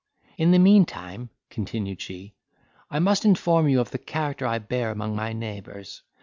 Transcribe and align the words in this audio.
In 0.35 0.49
the 0.49 0.57
meantime," 0.57 1.29
continued 1.51 2.01
she, 2.01 2.33
"I 2.89 2.97
must 2.97 3.23
inform 3.23 3.67
you 3.69 3.79
of 3.79 3.91
the 3.91 3.99
character 3.99 4.47
I 4.47 4.57
bear 4.57 4.89
among 4.89 5.15
my 5.15 5.31
neighbours. 5.31 6.01